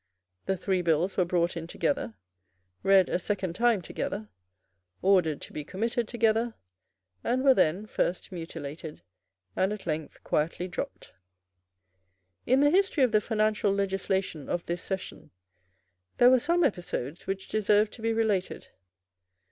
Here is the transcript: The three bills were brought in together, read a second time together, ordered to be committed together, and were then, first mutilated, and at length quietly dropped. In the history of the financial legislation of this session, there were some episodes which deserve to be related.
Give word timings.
The 0.47 0.57
three 0.57 0.81
bills 0.81 1.15
were 1.15 1.25
brought 1.25 1.55
in 1.55 1.67
together, 1.67 2.15
read 2.81 3.07
a 3.07 3.19
second 3.19 3.53
time 3.53 3.83
together, 3.83 4.29
ordered 5.03 5.41
to 5.41 5.53
be 5.53 5.63
committed 5.63 6.07
together, 6.07 6.55
and 7.23 7.43
were 7.43 7.53
then, 7.53 7.85
first 7.85 8.31
mutilated, 8.31 9.03
and 9.55 9.71
at 9.71 9.85
length 9.85 10.23
quietly 10.23 10.67
dropped. 10.67 11.13
In 12.47 12.61
the 12.61 12.71
history 12.71 13.03
of 13.03 13.11
the 13.11 13.21
financial 13.21 13.71
legislation 13.71 14.49
of 14.49 14.65
this 14.65 14.81
session, 14.81 15.29
there 16.17 16.31
were 16.31 16.39
some 16.39 16.63
episodes 16.63 17.27
which 17.27 17.47
deserve 17.47 17.91
to 17.91 18.01
be 18.01 18.11
related. 18.11 18.69